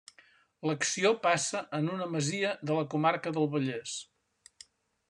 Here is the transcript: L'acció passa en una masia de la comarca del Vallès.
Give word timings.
L'acció 0.69 1.11
passa 1.25 1.61
en 1.81 1.91
una 1.97 2.09
masia 2.15 2.55
de 2.71 2.79
la 2.81 2.87
comarca 2.95 3.37
del 3.39 3.51
Vallès. 3.55 3.97